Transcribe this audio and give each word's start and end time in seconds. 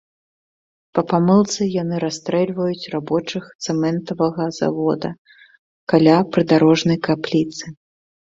Па 0.99 1.01
памылцы 1.11 1.67
яны 1.81 1.95
расстрэльваюць 2.03 2.89
рабочых 2.95 3.43
цэментавага 3.67 4.47
завода 4.59 5.09
каля 5.95 6.17
прыдарожнай 6.33 6.99
капліцы. 7.11 7.65